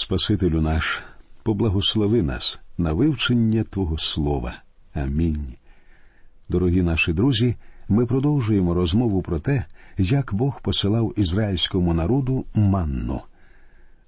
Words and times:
Спасителю 0.00 0.60
наш, 0.60 1.02
поблагослови 1.42 2.22
нас 2.22 2.60
на 2.78 2.92
вивчення 2.92 3.64
Твого 3.64 3.98
Слова. 3.98 4.62
Амінь. 4.94 5.54
Дорогі 6.48 6.82
наші 6.82 7.12
друзі, 7.12 7.56
ми 7.88 8.06
продовжуємо 8.06 8.74
розмову 8.74 9.22
про 9.22 9.38
те, 9.38 9.64
як 9.96 10.34
Бог 10.34 10.60
посилав 10.62 11.14
ізраїльському 11.16 11.94
народу 11.94 12.44
манну. 12.54 13.20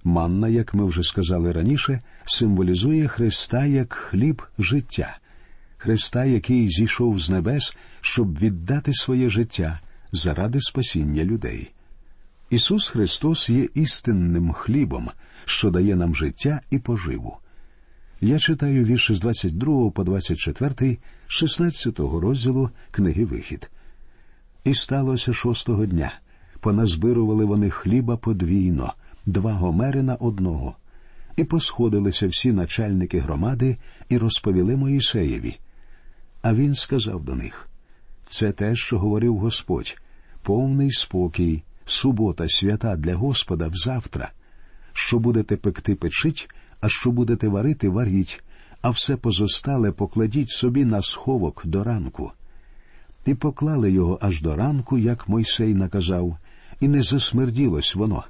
Манна, 0.03 0.47
як 0.47 0.73
ми 0.73 0.85
вже 0.85 1.03
сказали 1.03 1.51
раніше, 1.51 2.01
символізує 2.25 3.07
Христа 3.07 3.65
як 3.65 3.93
хліб 3.93 4.43
життя, 4.59 5.17
Христа, 5.77 6.25
який 6.25 6.69
зійшов 6.69 7.19
з 7.19 7.29
небес, 7.29 7.77
щоб 8.01 8.39
віддати 8.39 8.93
своє 8.93 9.29
життя 9.29 9.79
заради 10.11 10.61
спасіння 10.61 11.23
людей. 11.23 11.71
Ісус 12.49 12.87
Христос 12.87 13.49
є 13.49 13.69
істинним 13.73 14.51
хлібом, 14.51 15.09
що 15.45 15.69
дає 15.69 15.95
нам 15.95 16.15
життя 16.15 16.61
і 16.69 16.79
поживу. 16.79 17.37
Я 18.21 18.39
читаю 18.39 18.83
вірші 18.83 19.13
з 19.13 19.19
22 19.19 19.91
по 19.91 20.03
24, 20.03 20.97
16 21.27 21.99
розділу 21.99 22.69
книги 22.91 23.25
Вихід. 23.25 23.71
І 24.63 24.73
сталося 24.73 25.33
шостого 25.33 25.85
дня. 25.85 26.13
Поназбирували 26.59 27.45
вони 27.45 27.69
хліба 27.69 28.17
подвійно, 28.17 28.93
два 29.25 29.53
гомери 29.53 30.03
на 30.03 30.15
одного. 30.15 30.75
І 31.35 31.43
посходилися 31.43 32.27
всі 32.27 32.51
начальники 32.51 33.19
громади 33.19 33.77
і 34.09 34.17
розповіли 34.17 34.75
Моїсеєві. 34.75 35.57
А 36.41 36.53
він 36.53 36.75
сказав 36.75 37.23
до 37.23 37.35
них: 37.35 37.69
це 38.25 38.51
те, 38.51 38.75
що 38.75 38.99
говорив 38.99 39.37
Господь, 39.37 39.97
повний 40.41 40.91
спокій, 40.91 41.63
субота, 41.85 42.47
свята 42.47 42.95
для 42.95 43.15
Господа 43.15 43.67
взавтра. 43.67 44.31
Що 44.93 45.19
будете 45.19 45.57
пекти, 45.57 45.95
печить, 45.95 46.49
а 46.81 46.89
що 46.89 47.11
будете 47.11 47.47
варити, 47.47 47.89
варіть, 47.89 48.43
а 48.81 48.89
все 48.89 49.15
позостале 49.15 49.91
покладіть 49.91 50.49
собі 50.49 50.85
на 50.85 51.01
сховок 51.01 51.61
до 51.65 51.83
ранку. 51.83 52.31
І 53.25 53.33
поклали 53.33 53.91
його 53.91 54.19
аж 54.21 54.41
до 54.41 54.55
ранку, 54.55 54.97
як 54.97 55.29
Мойсей 55.29 55.73
наказав, 55.73 56.37
і 56.79 56.87
не 56.87 57.01
засмерділось 57.01 57.95
воно, 57.95 58.23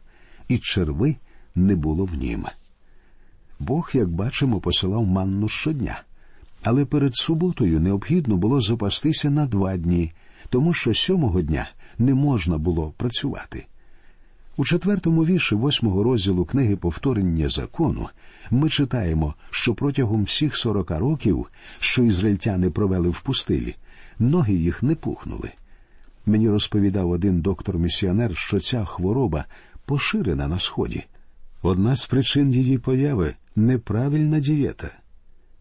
і 0.48 0.58
черви 0.58 1.16
не 1.56 1.76
було 1.76 2.06
в 2.06 2.14
нім. 2.14 2.46
Бог, 3.60 3.92
як 3.94 4.10
бачимо, 4.10 4.60
посилав 4.60 5.06
манну 5.06 5.48
щодня, 5.48 6.04
але 6.64 6.86
перед 6.86 7.16
суботою 7.16 7.80
необхідно 7.80 8.38
було 8.38 8.62
запастися 8.62 9.30
на 9.30 9.46
два 9.46 9.78
дні, 9.78 10.14
тому 10.50 10.74
що 10.74 10.94
сьомого 10.94 11.42
дня 11.42 11.70
не 11.98 12.14
можна 12.14 12.58
було 12.58 12.94
працювати. 12.98 13.66
У 14.62 14.66
четвертому 14.66 15.26
вірші 15.26 15.56
восьмого 15.56 16.04
розділу 16.04 16.46
книги 16.46 16.76
повторення 16.76 17.50
закону 17.50 18.10
ми 18.52 18.70
читаємо, 18.70 19.36
що 19.50 19.74
протягом 19.74 20.24
всіх 20.24 20.58
сорока 20.58 21.00
років, 21.00 21.46
що 21.80 22.04
ізраїльтяни 22.04 22.70
провели 22.70 23.10
в 23.10 23.22
пустилі, 23.22 23.76
ноги 24.20 24.54
їх 24.54 24.84
не 24.84 24.96
пухнули. 24.96 25.52
Мені 26.26 26.50
розповідав 26.50 27.10
один 27.10 27.42
доктор-місіонер, 27.42 28.38
що 28.38 28.60
ця 28.60 28.86
хвороба 28.86 29.46
поширена 29.86 30.48
на 30.48 30.60
сході. 30.60 31.04
Одна 31.62 31.96
з 31.96 32.06
причин 32.06 32.52
її 32.52 32.78
появи 32.78 33.34
неправильна 33.56 34.40
дієта. 34.40 34.90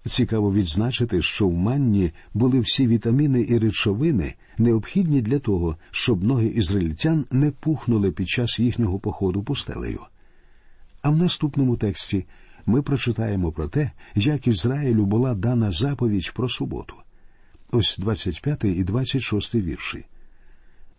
Цікаво 0.06 0.52
відзначити, 0.52 1.22
що 1.22 1.48
в 1.48 1.52
манні 1.52 2.12
були 2.34 2.60
всі 2.60 2.86
вітаміни 2.86 3.46
і 3.48 3.58
речовини, 3.58 4.34
необхідні 4.58 5.22
для 5.22 5.38
того, 5.38 5.76
щоб 5.90 6.24
ноги 6.24 6.46
ізраїльтян 6.46 7.26
не 7.30 7.50
пухнули 7.50 8.10
під 8.10 8.28
час 8.28 8.58
їхнього 8.58 8.98
походу 8.98 9.42
пустелею. 9.42 10.00
А 11.02 11.10
в 11.10 11.16
наступному 11.16 11.76
тексті 11.76 12.24
ми 12.66 12.82
прочитаємо 12.82 13.52
про 13.52 13.68
те, 13.68 13.90
як 14.14 14.46
Ізраїлю 14.46 15.06
була 15.06 15.34
дана 15.34 15.70
заповідь 15.70 16.32
про 16.34 16.48
суботу. 16.48 16.94
Ось 17.70 17.98
25 17.98 18.64
і 18.64 18.84
26 18.84 19.54
вірші. 19.54 20.04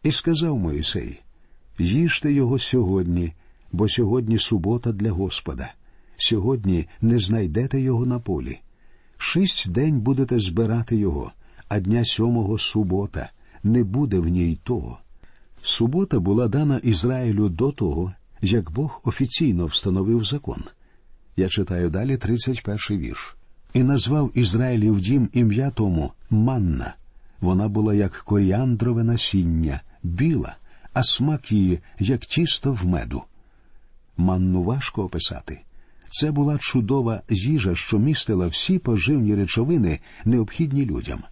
І 0.04 0.12
сказав 0.12 0.58
Моїсей: 0.58 1.20
їжте 1.80 2.34
його 2.34 2.60
сьогодні, 2.60 3.34
бо 3.72 3.90
сьогодні 3.90 4.38
субота 4.38 4.92
для 4.92 5.12
Господа. 5.12 5.74
Сьогодні 6.18 6.88
не 7.02 7.20
знайдете 7.20 7.82
його 7.82 8.06
на 8.06 8.20
полі. 8.20 8.60
Шість 9.24 9.72
день 9.72 10.00
будете 10.00 10.40
збирати 10.40 10.96
його, 10.96 11.32
а 11.68 11.80
дня 11.80 12.06
сьомого 12.06 12.58
субота 12.58 13.30
не 13.64 13.84
буде 13.84 14.20
в 14.20 14.28
ній 14.28 14.60
того. 14.64 14.98
Субота 15.62 16.20
була 16.20 16.48
дана 16.48 16.78
Ізраїлю 16.78 17.50
до 17.50 17.72
того, 17.72 18.14
як 18.42 18.72
Бог 18.72 19.02
офіційно 19.04 19.66
встановив 19.66 20.24
закон. 20.24 20.64
Я 21.38 21.50
читаю 21.50 21.90
далі 21.90 22.18
31 22.18 22.78
вірш. 23.00 23.36
І 23.74 23.84
назвав 23.84 24.32
Ізраїлів 24.34 25.00
дім 25.00 25.30
ім'я 25.34 25.72
тому 25.72 26.12
манна. 26.30 26.96
Вона 27.42 27.68
була 27.68 27.94
як 27.94 28.14
коріандрове 28.14 29.04
насіння, 29.04 29.82
біла, 30.04 30.56
а 30.94 31.04
смак 31.04 31.52
її, 31.52 31.80
як 32.00 32.22
тісто 32.22 32.74
в 32.74 32.86
меду. 32.86 33.24
Манну 34.18 34.64
важко 34.64 35.04
описати. 35.04 35.62
Це 36.12 36.32
була 36.32 36.58
чудова 36.58 37.22
їжа, 37.30 37.76
що 37.76 38.00
містила 38.00 38.48
всі 38.48 38.80
поживні 38.80 39.36
речовини, 39.36 40.00
необхідні 40.26 40.86
людям. 40.86 41.24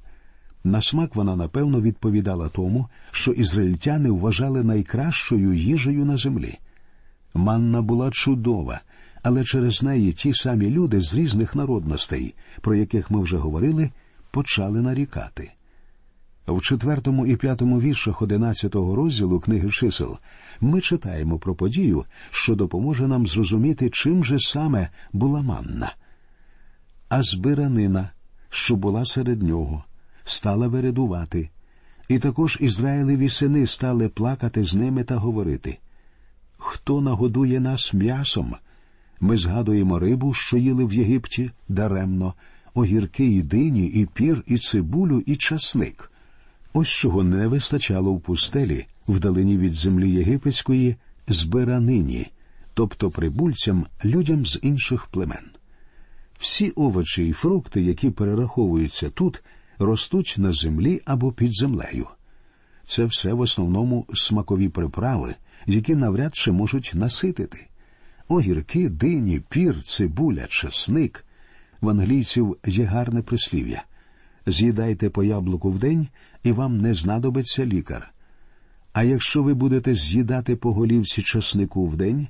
На 0.63 0.81
смак 0.81 1.16
вона 1.16 1.35
напевно 1.35 1.81
відповідала 1.81 2.50
тому, 2.50 2.88
що 3.12 3.31
ізраїльтяни 3.31 4.12
вважали 4.12 4.63
найкращою 4.63 5.53
їжею 5.53 6.06
на 6.06 6.17
землі. 6.17 6.57
Манна 7.34 7.81
була 7.81 8.12
чудова, 8.12 8.81
але 9.23 9.44
через 9.44 9.84
неї 9.84 10.13
ті 10.13 10.34
самі 10.34 10.69
люди 10.69 11.01
з 11.01 11.16
різних 11.16 11.56
народностей, 11.56 12.35
про 12.61 12.75
яких 12.75 13.11
ми 13.11 13.22
вже 13.22 13.38
говорили, 13.38 13.90
почали 14.31 14.81
нарікати. 14.81 15.51
В 16.52 16.62
четвертому 16.62 17.26
і 17.26 17.36
п'ятому 17.36 17.82
віршах 17.82 18.22
одинадцятого 18.22 18.96
розділу 18.96 19.40
книги 19.40 19.70
чисел 19.70 20.18
ми 20.62 20.82
читаємо 20.82 21.40
про 21.40 21.56
подію, 21.56 22.06
що 22.30 22.56
допоможе 22.56 23.08
нам 23.08 23.28
зрозуміти, 23.28 23.90
чим 23.90 24.26
же 24.26 24.40
саме 24.40 24.90
була 25.14 25.42
манна. 25.42 25.94
А 27.09 27.24
збиранина, 27.24 28.09
що 28.50 28.76
була 28.76 29.06
серед 29.06 29.44
нього, 29.44 29.84
стала 30.24 30.68
вередувати, 30.68 31.50
і 32.08 32.20
також 32.20 32.58
Ізраїлеві 32.62 33.30
сини 33.30 33.68
стали 33.68 34.09
плакати 34.09 34.64
з 34.64 34.74
ними 34.74 35.04
та 35.04 35.16
говорити 35.16 35.80
Хто 36.58 37.02
нагодує 37.02 37.59
нас 37.59 37.94
м'ясом? 37.94 38.56
Ми 39.20 39.38
згадуємо 39.38 40.00
рибу, 40.00 40.34
що 40.34 40.58
їли 40.58 40.86
в 40.86 40.94
Єгипті 40.94 41.52
даремно, 41.68 42.34
огірки 42.74 43.26
і 43.26 43.42
дині, 43.42 43.86
і 43.86 44.06
пір, 44.06 44.44
і 44.48 44.58
цибулю, 44.58 45.24
і 45.26 45.36
часник. 45.36 46.12
Ось 46.74 46.88
чого 46.88 47.24
не 47.24 47.47
вистачало 47.47 48.13
в 48.13 48.22
пустелі, 48.22 48.85
вдалині 49.07 49.57
від 49.57 49.74
землі 49.74 50.12
єгипетської, 50.12 50.96
збиранині, 51.28 52.28
тобто 52.74 53.12
прибульцям, 53.12 53.85
людям 54.06 54.46
з 54.46 54.59
інших 54.62 55.06
племен. 55.06 55.50
Всі 56.40 56.69
овочі 56.69 57.28
і 57.28 57.34
фрукти, 57.34 57.81
які 57.81 58.09
перераховуються 58.09 59.09
тут, 59.09 59.44
ростуть 59.79 60.35
на 60.38 60.52
землі 60.52 61.02
або 61.06 61.31
під 61.31 61.56
землею. 61.56 62.08
Це 62.84 63.06
все 63.06 63.34
в 63.34 63.40
основному 63.40 64.06
смакові 64.13 64.69
приправи, 64.69 65.35
які 65.66 65.96
навряд 65.96 66.35
чи 66.35 66.52
можуть 66.52 66.91
наситити. 66.96 67.68
Огірки, 68.28 68.90
дині, 68.90 69.40
пір, 69.50 69.84
цибуля, 69.84 70.47
чесник. 70.47 71.25
В 71.81 71.90
англійців 71.90 72.58
є 72.66 72.84
гарне 72.84 73.22
прислів'я 73.22 73.84
з'їдайте 74.46 75.10
по 75.10 75.24
яблуку 75.24 75.72
в 75.72 75.80
день, 75.80 76.08
і 76.44 76.52
вам 76.52 76.78
не 76.78 76.94
знадобиться 76.94 77.66
лікар. 77.66 78.14
А 78.94 79.04
якщо 79.04 79.44
ви 79.44 79.54
будете 79.54 79.96
з'їдати 79.96 80.56
по 80.56 80.74
голівці 80.74 81.22
часнику 81.22 81.88
в 81.88 81.98
день, 81.98 82.28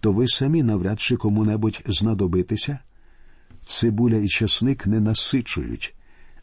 то 0.00 0.12
ви 0.12 0.28
самі 0.28 0.62
навряд 0.62 1.00
чи 1.00 1.16
кому-небудь 1.16 1.82
знадобитеся. 1.86 2.78
Цибуля 3.64 4.16
і 4.16 4.28
часник 4.28 4.86
не 4.86 5.00
насичують. 5.00 5.94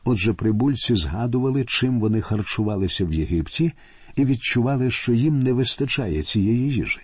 Отже, 0.03 0.33
прибульці 0.33 0.95
згадували, 0.95 1.65
чим 1.67 1.99
вони 1.99 2.21
харчувалися 2.21 3.05
в 3.05 3.13
Єгипті, 3.13 3.71
і 4.15 4.25
відчували, 4.25 4.91
що 4.91 5.13
їм 5.13 5.39
не 5.39 5.53
вистачає 5.53 6.23
цієї 6.23 6.73
їжі. 6.73 7.01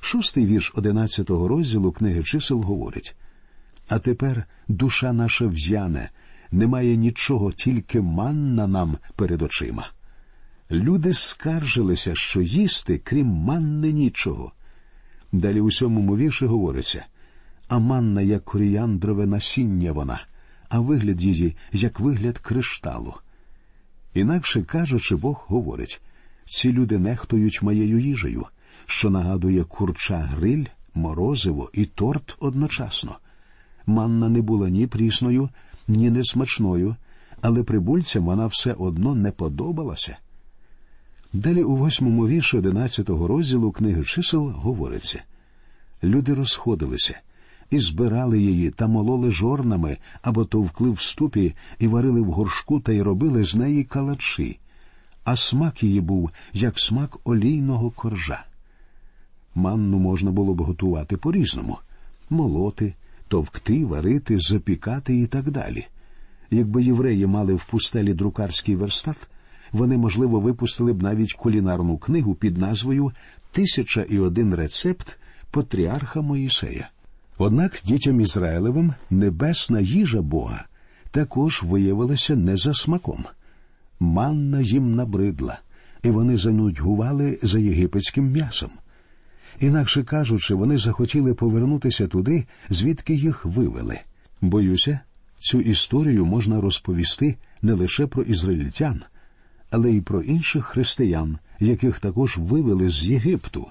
Шостий 0.00 0.46
вірш 0.46 0.72
одинадцятого 0.74 1.48
розділу 1.48 1.92
книги 1.92 2.22
чисел 2.22 2.62
говорить 2.62 3.16
А 3.88 3.98
тепер 3.98 4.44
душа 4.68 5.12
наша 5.12 5.46
в'яне, 5.46 6.10
немає 6.54 6.96
нічого, 6.96 7.52
тільки 7.52 8.00
манна 8.00 8.66
нам 8.66 8.96
перед 9.16 9.42
очима. 9.42 9.88
Люди 10.70 11.12
скаржилися, 11.12 12.14
що 12.14 12.40
їсти, 12.40 13.00
крім 13.04 13.26
манни, 13.26 13.92
нічого. 13.92 14.52
Далі 15.32 15.60
у 15.60 15.70
сьомому 15.70 16.16
вірші 16.16 16.46
говориться 16.46 17.04
а 17.68 17.78
манна, 17.78 18.20
як 18.20 18.44
коріандрове 18.44 19.26
насіння 19.26 19.92
вона, 19.92 20.20
а 20.68 20.80
вигляд 20.80 21.22
її, 21.22 21.56
як 21.72 22.00
вигляд 22.00 22.38
кришталу. 22.38 23.14
Інакше 24.14 24.62
кажучи, 24.62 25.16
Бог 25.16 25.44
говорить 25.48 26.00
ці 26.46 26.72
люди 26.72 26.98
нехтують 26.98 27.62
моєю 27.62 27.98
їжею, 27.98 28.46
що 28.86 29.10
нагадує 29.10 29.64
курча 29.64 30.18
гриль, 30.18 30.64
морозиво 30.94 31.70
і 31.72 31.84
торт 31.84 32.36
одночасно. 32.40 33.16
Манна 33.86 34.28
не 34.28 34.42
була 34.42 34.68
ні 34.68 34.86
прісною, 34.86 35.48
ні 35.88 36.10
несмачною, 36.10 36.96
але 37.40 37.62
прибульцям 37.62 38.24
вона 38.24 38.46
все 38.46 38.72
одно 38.72 39.14
не 39.14 39.30
подобалася. 39.30 40.16
Далі 41.32 41.62
у 41.62 41.76
восьмому 41.76 42.28
вірші 42.28 42.56
одинадцятого 42.56 43.28
розділу 43.28 43.72
книги 43.72 44.04
чисел 44.04 44.50
говориться 44.50 45.22
люди 46.04 46.34
розходилися 46.34 47.20
і 47.70 47.78
збирали 47.78 48.40
її 48.40 48.70
та 48.70 48.86
мололи 48.86 49.30
жорнами 49.30 49.96
або 50.22 50.44
товкли 50.44 50.90
в 50.90 51.00
ступі 51.00 51.54
і 51.78 51.88
варили 51.88 52.20
в 52.20 52.30
горшку 52.30 52.80
та 52.80 52.92
й 52.92 53.02
робили 53.02 53.44
з 53.44 53.54
неї 53.54 53.84
калачі, 53.84 54.58
а 55.24 55.36
смак 55.36 55.82
її 55.82 56.00
був 56.00 56.30
як 56.52 56.80
смак 56.80 57.18
олійного 57.24 57.90
коржа. 57.90 58.44
Манну 59.54 59.98
можна 59.98 60.30
було 60.30 60.54
б 60.54 60.60
готувати 60.60 61.16
по 61.16 61.32
різному 61.32 61.78
молоти, 62.30 62.94
товкти, 63.34 63.84
варити, 63.84 64.38
запікати 64.38 65.18
і 65.18 65.26
так 65.26 65.50
далі. 65.50 65.86
Якби 66.50 66.82
євреї 66.82 67.26
мали 67.26 67.54
в 67.54 67.64
пустелі 67.64 68.14
друкарський 68.14 68.76
верстат, 68.76 69.16
вони, 69.72 69.98
можливо, 69.98 70.40
випустили 70.40 70.92
б 70.92 71.02
навіть 71.02 71.32
кулінарну 71.32 71.98
книгу 71.98 72.34
під 72.34 72.58
назвою 72.58 73.12
Тисяча 73.52 74.02
і 74.02 74.18
один 74.18 74.54
рецепт 74.54 75.18
Патріарха 75.50 76.20
Моїсея. 76.20 76.90
Однак 77.38 77.80
дітям 77.84 78.20
Ізраїлевим 78.20 78.94
небесна 79.10 79.80
їжа 79.80 80.22
Бога 80.22 80.64
також 81.10 81.62
виявилася 81.62 82.36
не 82.36 82.56
за 82.56 82.74
смаком. 82.74 83.24
Манна 84.00 84.60
їм 84.60 84.94
набридла, 84.94 85.58
і 86.02 86.10
вони 86.10 86.36
занудьгували 86.36 87.38
за 87.42 87.58
єгипетським 87.58 88.30
м'ясом. 88.30 88.70
Інакше 89.60 90.04
кажучи, 90.04 90.54
вони 90.54 90.78
захотіли 90.78 91.34
повернутися 91.34 92.06
туди, 92.06 92.44
звідки 92.70 93.14
їх 93.14 93.44
вивели. 93.44 93.98
Боюся, 94.40 95.00
цю 95.38 95.60
історію 95.60 96.26
можна 96.26 96.60
розповісти 96.60 97.36
не 97.62 97.72
лише 97.72 98.06
про 98.06 98.22
ізраїльтян, 98.22 99.02
але 99.70 99.90
й 99.90 100.00
про 100.00 100.22
інших 100.22 100.64
християн, 100.64 101.38
яких 101.60 102.00
також 102.00 102.36
вивели 102.36 102.88
з 102.88 103.02
Єгипту. 103.02 103.66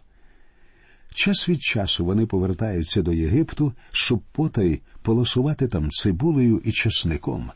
Час 1.15 1.49
від 1.49 1.61
часу 1.61 2.05
вони 2.05 2.25
повертаються 2.25 3.01
до 3.01 3.13
Єгипту, 3.13 3.73
щоб 3.91 4.21
потай 4.31 4.81
полосувати 5.01 5.67
там 5.67 5.91
цибулею 5.91 6.61
і 6.65 6.71
чесником, 6.71 7.51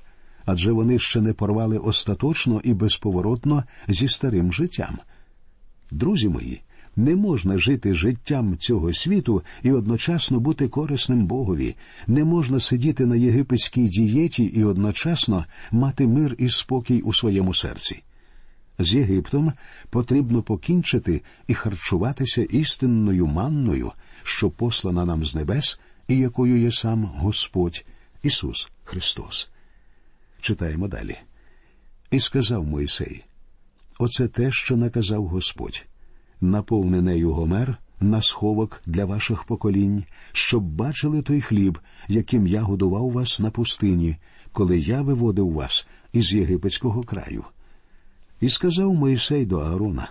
адже 0.45 0.71
вони 0.71 0.99
ще 0.99 1.21
не 1.21 1.33
порвали 1.33 1.77
остаточно 1.77 2.61
і 2.63 2.73
безповоротно 2.73 3.63
зі 3.87 4.07
старим 4.07 4.53
життям. 4.53 4.97
Друзі 5.91 6.29
мої, 6.29 6.61
не 6.97 7.15
можна 7.15 7.57
жити 7.57 7.93
життям 7.93 8.57
цього 8.57 8.93
світу 8.93 9.43
і 9.63 9.71
одночасно 9.71 10.39
бути 10.39 10.67
корисним 10.67 11.25
Богові, 11.25 11.75
не 12.07 12.23
можна 12.23 12.59
сидіти 12.59 13.05
на 13.05 13.15
єгипетській 13.15 13.87
дієті 13.87 14.43
і 14.43 14.63
одночасно 14.63 15.45
мати 15.71 16.07
мир 16.07 16.35
і 16.37 16.49
спокій 16.49 17.01
у 17.01 17.13
своєму 17.13 17.53
серці. 17.53 18.03
З 18.79 18.93
Єгиптом 18.93 19.53
потрібно 19.89 20.41
покінчити 20.41 21.21
і 21.47 21.53
харчуватися 21.53 22.41
істинною 22.41 23.27
манною, 23.27 23.91
що 24.23 24.49
послана 24.49 25.05
нам 25.05 25.25
з 25.25 25.35
небес, 25.35 25.79
і 26.07 26.17
якою 26.17 26.61
є 26.61 26.71
сам 26.71 27.03
Господь 27.05 27.85
Ісус 28.23 28.69
Христос. 28.83 29.49
Читаємо 30.41 30.87
далі. 30.87 31.17
І 32.11 32.19
сказав 32.19 32.65
Мойсей: 32.65 33.23
Оце 33.99 34.27
те, 34.27 34.51
що 34.51 34.77
наказав 34.77 35.25
Господь 35.27 35.85
наповни 36.41 37.01
нею 37.01 37.31
гомер 37.31 37.77
на 37.99 38.21
сховок 38.21 38.81
для 38.85 39.05
ваших 39.05 39.43
поколінь, 39.43 40.03
щоб 40.31 40.63
бачили 40.63 41.21
той 41.21 41.41
хліб, 41.41 41.79
яким 42.07 42.47
я 42.47 42.61
годував 42.61 43.11
вас 43.11 43.39
на 43.39 43.51
пустині, 43.51 44.17
коли 44.51 44.79
я 44.79 45.01
виводив 45.01 45.51
вас 45.51 45.87
із 46.13 46.33
єгипетського 46.33 47.03
краю. 47.03 47.43
І 48.41 48.49
сказав 48.49 48.93
Моїсей 48.93 49.45
до 49.45 49.57
Аарона 49.59 50.09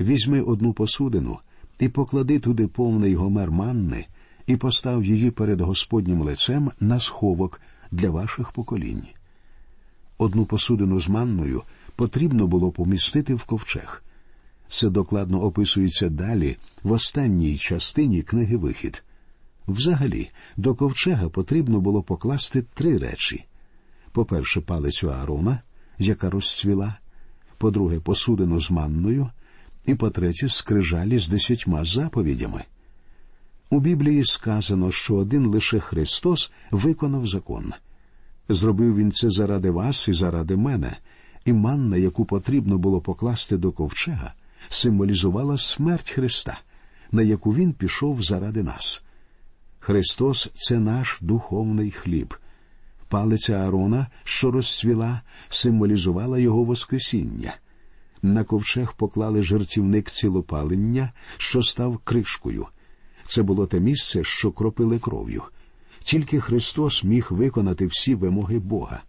Візьми 0.00 0.40
одну 0.40 0.72
посудину 0.72 1.38
і 1.78 1.88
поклади 1.88 2.38
туди 2.38 2.68
повний 2.68 3.14
гомер 3.14 3.50
манни, 3.50 4.06
і 4.46 4.56
постав 4.56 5.04
її 5.04 5.30
перед 5.30 5.60
Господнім 5.60 6.22
лицем 6.22 6.70
на 6.80 7.00
сховок 7.00 7.60
для 7.90 8.10
ваших 8.10 8.52
поколінь. 8.52 9.02
Одну 10.18 10.44
посудину 10.44 11.00
з 11.00 11.08
манною 11.08 11.62
потрібно 11.96 12.46
було 12.46 12.70
помістити 12.70 13.34
в 13.34 13.44
ковчег. 13.44 14.02
Це 14.74 14.90
докладно 14.90 15.42
описується 15.42 16.08
далі 16.08 16.56
в 16.82 16.92
останній 16.92 17.58
частині 17.58 18.22
книги 18.22 18.56
Вихід. 18.56 19.02
Взагалі, 19.68 20.30
до 20.56 20.74
ковчега 20.74 21.28
потрібно 21.28 21.80
було 21.80 22.02
покласти 22.02 22.62
три 22.74 22.98
речі: 22.98 23.44
по-перше, 24.12 24.60
палицю 24.60 25.12
Аарона, 25.12 25.58
яка 25.98 26.30
розцвіла, 26.30 26.96
по-друге, 27.58 28.00
посудину 28.00 28.60
з 28.60 28.70
манною, 28.70 29.30
і 29.86 29.94
по-третє, 29.94 30.48
скрижалі 30.48 31.18
з 31.18 31.28
десятьма 31.28 31.84
заповідями. 31.84 32.64
У 33.70 33.80
Біблії 33.80 34.24
сказано, 34.24 34.90
що 34.90 35.14
один 35.14 35.46
лише 35.46 35.80
Христос 35.80 36.52
виконав 36.70 37.26
закон. 37.26 37.72
Зробив 38.48 38.96
він 38.96 39.12
це 39.12 39.30
заради 39.30 39.70
вас 39.70 40.08
і 40.08 40.12
заради 40.12 40.56
мене, 40.56 40.96
і 41.44 41.52
манна, 41.52 41.96
яку 41.96 42.24
потрібно 42.24 42.78
було 42.78 43.00
покласти 43.00 43.56
до 43.56 43.72
ковчега, 43.72 44.34
символізувала 44.68 45.58
смерть 45.58 46.10
Христа, 46.10 46.60
на 47.12 47.22
яку 47.22 47.54
Він 47.54 47.72
пішов 47.72 48.22
заради 48.22 48.62
нас. 48.62 49.02
Христос 49.78 50.50
це 50.54 50.78
наш 50.78 51.18
духовний 51.20 51.90
хліб. 51.90 52.34
Палиця 53.08 53.54
Аарона, 53.54 54.06
що 54.24 54.50
розцвіла, 54.50 55.20
символізувала 55.48 56.38
його 56.38 56.64
Воскресіння. 56.64 57.56
На 58.22 58.44
ковчег 58.44 58.94
поклали 58.96 59.42
жертівник 59.42 60.10
цілопалення, 60.10 61.12
що 61.36 61.62
став 61.62 61.98
кришкою. 61.98 62.66
Це 63.24 63.42
було 63.42 63.66
те 63.66 63.80
місце, 63.80 64.24
що 64.24 64.52
кропили 64.52 64.98
кров'ю. 64.98 65.42
Тільки 66.02 66.40
Христос 66.40 67.04
міг 67.04 67.26
виконати 67.30 67.86
всі 67.86 68.14
вимоги 68.14 68.58
Бога. 68.58 69.02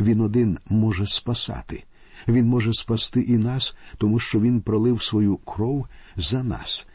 Він 0.00 0.20
один 0.20 0.58
може 0.68 1.06
спасати. 1.06 1.84
Він 2.28 2.46
може 2.46 2.72
спасти 2.72 3.20
і 3.20 3.38
нас, 3.38 3.76
тому 3.98 4.18
що 4.18 4.40
Він 4.40 4.60
пролив 4.60 5.02
свою 5.02 5.36
кров 5.36 5.86
за 6.16 6.42
нас. 6.42 6.88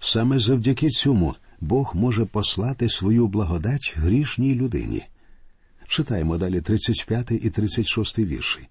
Саме 0.00 0.38
завдяки 0.38 0.90
цьому 0.90 1.34
Бог 1.60 1.92
може 1.94 2.24
послати 2.24 2.88
свою 2.88 3.26
благодать 3.26 3.94
грішній 3.96 4.54
людині. 4.54 5.02
Читаємо 5.86 6.38
далі 6.38 6.60
35 6.60 7.30
і 7.30 7.50
36 7.50 8.18
вірші. 8.18 8.68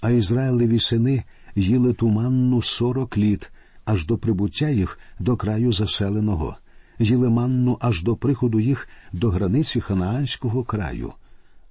А 0.00 0.10
Ізраїлеві 0.10 0.80
сини 0.80 1.22
їли 1.54 1.92
туманну 1.92 2.62
сорок 2.62 3.16
літ, 3.16 3.50
аж 3.84 4.06
до 4.06 4.18
прибуття 4.18 4.68
їх 4.68 4.98
до 5.18 5.36
краю 5.36 5.72
заселеного, 5.72 6.56
їли 6.98 7.28
манну 7.28 7.78
аж 7.80 8.02
до 8.02 8.16
приходу 8.16 8.60
їх 8.60 8.88
до 9.12 9.30
границі 9.30 9.80
Ханаанського 9.80 10.64
краю, 10.64 11.12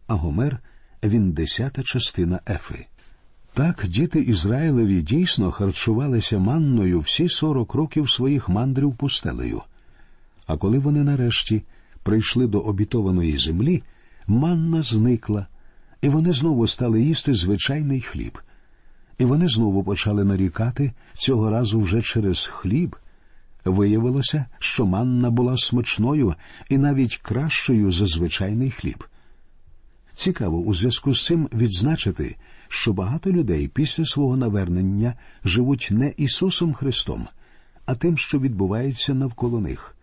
а 0.08 0.14
Гомер 0.14 0.60
він 1.04 1.32
десята 1.32 1.84
частина 1.84 2.40
Ефи. 2.48 2.86
Так 3.58 3.86
діти 3.88 4.22
Ізраїлеві 4.22 5.02
дійсно 5.02 5.52
харчувалися 5.52 6.40
манною 6.40 7.00
всі 7.00 7.30
сорок 7.30 7.74
років 7.74 8.10
своїх 8.10 8.50
мандрів 8.50 8.96
пустелею. 8.96 9.62
А 10.48 10.58
коли 10.58 10.80
вони 10.80 11.04
нарешті 11.04 11.64
прийшли 12.04 12.48
до 12.48 12.60
обітованої 12.60 13.38
землі, 13.38 13.84
манна 14.28 14.82
зникла, 14.82 15.48
і 16.02 16.10
вони 16.10 16.32
знову 16.32 16.68
стали 16.68 17.02
їсти 17.02 17.34
звичайний 17.34 18.02
хліб. 18.02 18.40
І 19.18 19.26
вони 19.26 19.48
знову 19.48 19.84
почали 19.84 20.24
нарікати 20.24 20.92
цього 21.14 21.50
разу 21.50 21.80
вже 21.80 22.02
через 22.02 22.46
хліб. 22.46 22.96
Виявилося, 23.66 24.46
що 24.60 24.86
манна 24.86 25.32
була 25.32 25.58
смачною 25.58 26.36
і 26.70 26.78
навіть 26.78 27.18
кращою 27.18 27.92
за 27.92 28.08
звичайний 28.08 28.72
хліб. 28.72 29.04
Цікаво 30.14 30.58
у 30.58 30.74
зв'язку 30.74 31.14
з 31.14 31.26
цим 31.26 31.50
відзначити, 31.54 32.36
що 32.68 32.94
багато 32.94 33.32
людей 33.32 33.68
після 33.68 34.06
свого 34.06 34.38
навернення 34.38 35.14
живуть 35.44 35.88
не 35.92 36.14
Ісусом 36.18 36.74
Христом, 36.74 37.28
а 37.86 37.96
тим, 37.96 38.18
що 38.18 38.40
відбувається 38.40 39.14
навколо 39.14 39.62
них. 39.62 39.96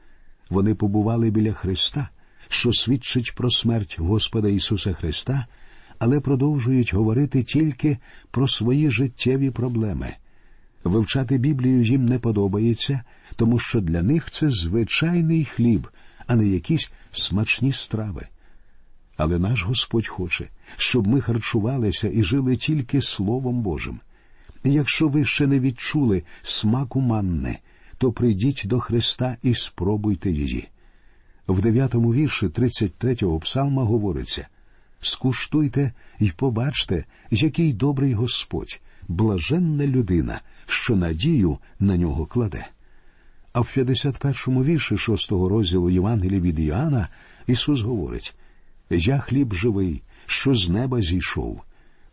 Вони 0.51 0.75
побували 0.75 1.31
біля 1.31 1.53
Христа, 1.53 2.09
що 2.49 2.73
свідчить 2.73 3.35
про 3.35 3.51
смерть 3.51 3.97
Господа 3.99 4.49
Ісуса 4.49 4.93
Христа, 4.93 5.47
але 5.99 6.21
продовжують 6.21 6.95
говорити 6.95 7.43
тільки 7.43 7.99
про 8.31 8.49
свої 8.49 8.91
життєві 8.91 9.51
проблеми. 9.51 10.15
Вивчати 10.85 11.39
Біблію 11.39 11.83
їм 11.83 12.05
не 12.05 12.19
подобається, 12.19 13.03
тому 13.37 13.59
що 13.59 13.81
для 13.81 14.03
них 14.03 14.31
це 14.31 14.51
звичайний 14.51 15.45
хліб, 15.45 15.89
а 16.27 16.35
не 16.35 16.47
якісь 16.47 16.93
смачні 17.13 17.73
страви. 17.73 18.27
Але 19.17 19.39
наш 19.39 19.65
Господь 19.65 20.07
хоче, 20.07 20.49
щоб 20.77 21.07
ми 21.07 21.21
харчувалися 21.21 22.09
і 22.09 22.23
жили 22.23 22.57
тільки 22.57 23.03
Словом 23.03 23.63
Божим. 23.63 24.01
І 24.65 24.73
якщо 24.73 25.09
ви 25.09 25.25
ще 25.25 25.47
не 25.47 25.61
відчули 25.61 26.23
смаку 26.43 27.01
манни, 27.01 27.59
то 27.99 28.13
прийдіть 28.13 28.63
до 28.65 28.81
Христа 28.81 29.37
і 29.43 29.55
спробуйте 29.55 30.31
її. 30.31 30.69
В 31.49 31.63
дев'ятому 31.63 32.15
вірші 32.15 32.47
33-го 32.47 33.41
псалма 33.41 33.85
говориться 33.85 34.47
Скуштуйте 35.01 35.93
і 36.21 36.31
побачте, 36.31 37.05
який 37.31 37.73
добрий 37.73 38.15
Господь, 38.15 38.81
блаженна 39.09 39.87
людина, 39.87 40.41
що 40.67 40.97
надію 40.97 41.59
на 41.81 41.97
нього 41.97 42.27
кладе. 42.27 42.67
А 43.53 43.61
в 43.61 43.73
51-му 43.77 44.65
вірші 44.65 44.95
6-го 44.95 45.49
розділу 45.49 45.91
Євангелія 45.91 46.41
від 46.41 46.59
Іоанна 46.59 47.09
Ісус 47.47 47.81
говорить 47.81 48.37
Я 48.91 49.19
хліб 49.19 49.55
живий, 49.55 50.03
що 50.27 50.55
з 50.55 50.69
неба 50.69 51.01
зійшов. 51.01 51.61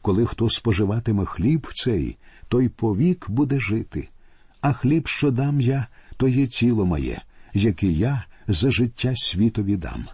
Коли 0.02 0.26
хто 0.26 0.50
споживатиме 0.50 1.26
хліб 1.26 1.68
цей, 1.74 2.18
той 2.48 2.70
повік 2.70 3.30
буде 3.30 3.60
жити, 3.60 4.10
а 4.62 4.74
хліб, 4.74 5.08
що 5.08 5.32
дам 5.32 5.62
я, 5.62 5.88
то 6.18 6.28
є 6.28 6.48
тіло 6.48 6.86
моє, 6.86 7.22
яке 7.54 7.88
я 7.88 8.26
за 8.48 8.72
життя 8.72 9.14
світові 9.16 9.78
дам. 9.78 10.08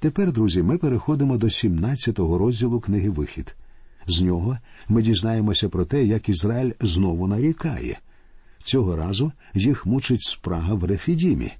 Тепер, 0.00 0.32
друзі, 0.32 0.62
ми 0.62 0.78
переходимо 0.78 1.36
до 1.36 1.46
17-го 1.46 2.38
розділу 2.38 2.80
книги 2.80 3.10
Вихід. 3.10 3.56
З 4.06 4.20
нього 4.20 4.58
ми 4.88 5.02
дізнаємося 5.02 5.68
про 5.68 5.84
те, 5.84 6.04
як 6.04 6.28
Ізраїль 6.28 6.72
знову 6.80 7.26
нарікає. 7.26 7.98
Цього 8.62 8.96
разу 8.96 9.32
їх 9.54 9.86
мучить 9.86 10.22
спрага 10.22 10.74
в 10.74 10.84
Рефідімі. 10.84 11.52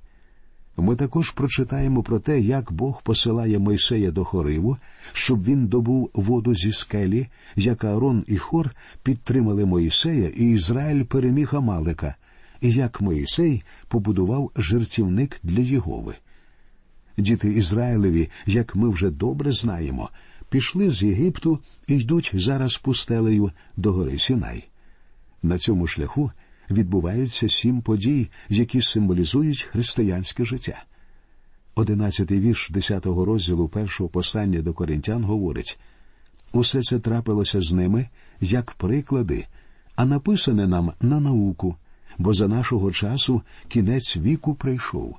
Ми 0.80 0.96
також 0.96 1.30
прочитаємо 1.30 2.02
про 2.02 2.18
те, 2.18 2.40
як 2.40 2.72
Бог 2.72 3.02
посилає 3.02 3.58
Мойсея 3.58 4.10
до 4.10 4.24
Хориву, 4.24 4.76
щоб 5.12 5.44
він 5.44 5.66
добув 5.66 6.10
воду 6.14 6.54
зі 6.54 6.72
скелі, 6.72 7.26
як 7.56 7.84
Аарон 7.84 8.24
і 8.26 8.36
Хор 8.36 8.70
підтримали 9.02 9.64
Моїсея, 9.64 10.28
і 10.28 10.50
Ізраїль 10.50 11.04
переміг 11.04 11.56
Амалика, 11.56 12.14
і 12.60 12.72
як 12.72 13.00
Моїсей 13.00 13.62
побудував 13.88 14.50
жертівник 14.56 15.40
для 15.42 15.60
Єгови. 15.60 16.14
Діти 17.18 17.52
Ізраїлеві, 17.52 18.28
як 18.46 18.76
ми 18.76 18.88
вже 18.88 19.10
добре 19.10 19.52
знаємо, 19.52 20.10
пішли 20.48 20.90
з 20.90 21.02
Єгипту 21.02 21.58
і 21.86 21.98
йдуть 21.98 22.30
зараз 22.34 22.76
пустелею 22.76 23.50
до 23.76 23.92
гори 23.92 24.18
Сінай. 24.18 24.68
На 25.42 25.58
цьому 25.58 25.86
шляху 25.86 26.30
відбуваються 26.70 27.48
сім 27.48 27.82
подій, 27.82 28.28
які 28.48 28.80
символізують 28.80 29.62
християнське 29.62 30.44
життя. 30.44 30.84
Одинадцятий 31.74 32.40
вірш 32.40 32.70
десятого 32.70 33.24
розділу 33.24 33.68
першого 33.68 34.08
послання 34.10 34.62
до 34.62 34.72
коринтян 34.72 35.24
говорить 35.24 35.78
усе 36.52 36.82
це 36.82 36.98
трапилося 36.98 37.60
з 37.60 37.72
ними 37.72 38.08
як 38.40 38.72
приклади, 38.72 39.46
а 39.96 40.04
написане 40.04 40.66
нам 40.66 40.92
на 41.00 41.20
науку, 41.20 41.76
бо 42.18 42.32
за 42.32 42.48
нашого 42.48 42.92
часу 42.92 43.42
кінець 43.68 44.16
віку 44.16 44.54
прийшов. 44.54 45.16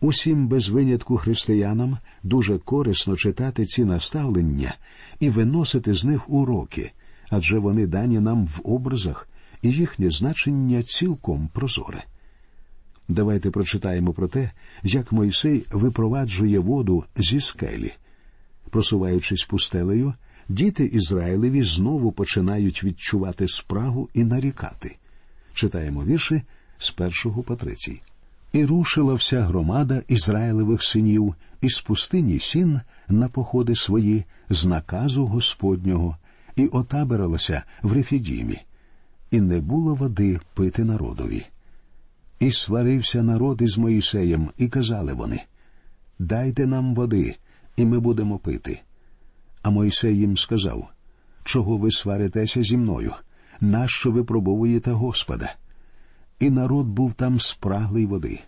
Усім 0.00 0.48
без 0.48 0.68
винятку 0.68 1.16
християнам 1.16 1.98
дуже 2.22 2.58
корисно 2.58 3.16
читати 3.16 3.66
ці 3.66 3.84
наставлення 3.84 4.74
і 5.20 5.30
виносити 5.30 5.94
з 5.94 6.04
них 6.04 6.30
уроки, 6.30 6.92
адже 7.30 7.58
вони 7.58 7.86
дані 7.86 8.20
нам 8.20 8.46
в 8.46 8.60
образах, 8.64 9.28
і 9.62 9.70
їхнє 9.70 10.10
значення 10.10 10.82
цілком 10.82 11.48
прозоре. 11.52 12.04
Давайте 13.08 13.50
прочитаємо 13.50 14.12
про 14.12 14.28
те, 14.28 14.50
як 14.82 15.12
Мойсей 15.12 15.66
випроваджує 15.70 16.58
воду 16.58 17.04
зі 17.16 17.40
скелі. 17.40 17.92
Просуваючись 18.70 19.44
пустелею, 19.44 20.14
діти 20.48 20.84
Ізраїлеві 20.84 21.62
знову 21.62 22.12
починають 22.12 22.84
відчувати 22.84 23.48
спрагу 23.48 24.08
і 24.14 24.24
нарікати. 24.24 24.96
Читаємо 25.54 26.04
вірші 26.04 26.42
з 26.78 26.90
першого 26.90 27.42
по 27.42 27.56
третій. 27.56 28.00
І 28.52 28.64
рушила 28.64 29.14
вся 29.14 29.40
громада 29.40 30.02
Ізраїлевих 30.08 30.82
синів 30.82 31.34
із 31.60 31.80
пустині 31.80 32.38
сін 32.38 32.80
на 33.08 33.28
походи 33.28 33.74
свої 33.74 34.24
з 34.50 34.66
наказу 34.66 35.26
Господнього, 35.26 36.16
і 36.56 36.66
отабиралася 36.66 37.62
в 37.82 37.92
Рефідімі 37.92 38.60
і 39.32 39.40
не 39.40 39.60
було 39.60 39.94
води 39.94 40.40
пити 40.54 40.84
народові. 40.84 41.46
І 42.40 42.52
сварився 42.52 43.22
народ 43.22 43.62
із 43.62 43.78
Моїсеєм, 43.78 44.50
і 44.58 44.68
казали 44.68 45.12
вони 45.12 45.42
Дайте 46.18 46.66
нам 46.66 46.94
води, 46.94 47.36
і 47.76 47.84
ми 47.84 48.00
будемо 48.00 48.38
пити. 48.38 48.80
А 49.62 49.70
Мойсей 49.70 50.18
їм 50.18 50.36
сказав 50.36 50.88
Чого 51.44 51.76
ви 51.76 51.90
сваритеся 51.90 52.62
зі 52.62 52.76
мною? 52.76 53.12
Нащо 53.60 54.10
ви 54.10 54.24
пробовуєте 54.24 54.90
Господа? 54.90 55.54
І 56.40 56.50
народ 56.50 56.86
був 56.86 57.14
там 57.14 57.40
спраглий 57.40 58.06
води, 58.06 58.40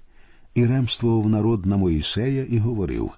і 0.54 0.66
ремствував 0.66 1.28
народ 1.28 1.66
на 1.66 1.76
Моїсея 1.76 2.44
і 2.44 2.58
говорив 2.58 3.10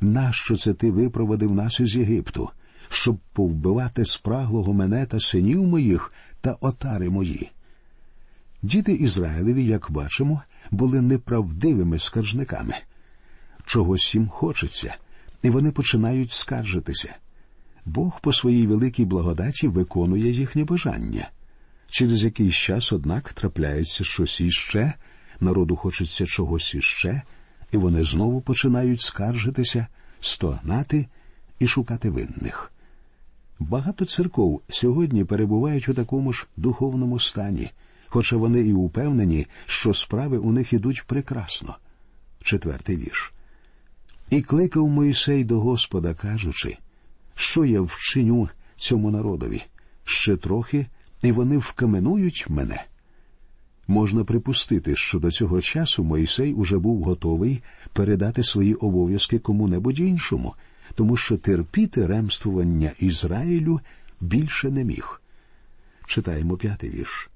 Нащо 0.00 0.56
це 0.56 0.74
ти 0.74 0.90
випроводив 0.90 1.54
нас 1.54 1.80
із 1.80 1.96
Єгипту, 1.96 2.50
щоб 2.88 3.18
повбивати 3.32 4.04
спраглого 4.04 4.72
мене 4.72 5.06
та 5.06 5.20
синів 5.20 5.62
моїх 5.62 6.12
та 6.40 6.56
отари 6.60 7.10
мої. 7.10 7.50
Діти 8.62 8.92
Ізраїлеві, 8.92 9.64
як 9.64 9.90
бачимо, 9.90 10.42
були 10.70 11.00
неправдивими 11.00 11.98
скаржниками. 11.98 12.74
Чогось 13.66 14.14
їм 14.14 14.28
хочеться, 14.28 14.94
і 15.42 15.50
вони 15.50 15.70
починають 15.70 16.32
скаржитися. 16.32 17.14
Бог 17.86 18.20
по 18.20 18.32
своїй 18.32 18.66
великій 18.66 19.04
благодаті 19.04 19.68
виконує 19.68 20.30
їхнє 20.30 20.64
бажання. 20.64 21.30
Через 21.90 22.24
якийсь 22.24 22.54
час, 22.54 22.92
однак, 22.92 23.32
трапляється 23.32 24.04
щось 24.04 24.40
іще, 24.40 24.92
народу 25.40 25.76
хочеться 25.76 26.26
чогось 26.26 26.74
іще, 26.74 27.22
і 27.72 27.76
вони 27.76 28.02
знову 28.02 28.40
починають 28.40 29.00
скаржитися, 29.00 29.86
стогнати 30.20 31.06
і 31.58 31.66
шукати 31.66 32.10
винних. 32.10 32.72
Багато 33.58 34.04
церков 34.04 34.62
сьогодні 34.68 35.24
перебувають 35.24 35.88
у 35.88 35.94
такому 35.94 36.32
ж 36.32 36.46
духовному 36.56 37.18
стані, 37.18 37.70
хоча 38.06 38.36
вони 38.36 38.60
і 38.60 38.72
упевнені, 38.72 39.46
що 39.66 39.94
справи 39.94 40.38
у 40.38 40.52
них 40.52 40.72
ідуть 40.72 41.04
прекрасно. 41.06 41.76
Четвертий 42.42 42.96
вірш. 42.96 43.32
І 44.30 44.42
кликав 44.42 44.88
Моїсей 44.88 45.44
до 45.44 45.60
Господа, 45.60 46.14
кажучи, 46.14 46.76
що 47.34 47.64
я 47.64 47.80
вчиню 47.80 48.48
цьому 48.76 49.10
народові 49.10 49.62
ще 50.04 50.36
трохи, 50.36 50.86
і 51.22 51.32
вони 51.32 51.58
вкаменують 51.58 52.46
мене. 52.48 52.84
Можна 53.88 54.24
припустити, 54.24 54.96
що 54.96 55.18
до 55.18 55.30
цього 55.30 55.60
часу 55.60 56.04
Моїсей 56.04 56.52
уже 56.52 56.78
був 56.78 57.02
готовий 57.02 57.62
передати 57.92 58.42
свої 58.42 58.74
обов'язки 58.74 59.38
кому-небудь 59.38 60.00
іншому 60.00 60.54
тому 60.98 61.16
що 61.16 61.36
терпіти 61.36 62.06
ремствування 62.06 62.92
Ізраїлю 63.00 63.80
більше 64.20 64.70
не 64.70 64.84
міг. 64.84 65.20
Читаємо 66.06 66.56
п'ятий 66.56 66.90
вірш. 66.90 67.30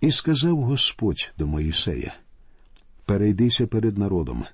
І 0.00 0.10
сказав 0.10 0.62
Господь 0.62 1.32
до 1.38 1.46
Моїсея: 1.46 2.14
Перейдися 3.04 3.66
перед 3.66 3.98
народом, 3.98 4.44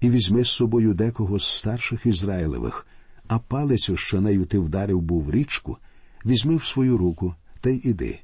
і 0.00 0.10
візьми 0.10 0.44
з 0.44 0.48
собою 0.48 0.94
декого 0.94 1.38
з 1.38 1.46
старших 1.46 2.06
Ізраїлевих, 2.06 2.86
а 3.28 3.38
палицю, 3.38 3.96
що 3.96 4.20
нею 4.20 4.46
ти 4.46 4.58
вдарив 4.58 5.00
був 5.00 5.30
річку, 5.30 5.78
візьми 6.26 6.56
в 6.56 6.64
свою 6.64 6.96
руку 6.96 7.34
та 7.60 7.70
й 7.70 7.80
іди. 7.84 8.20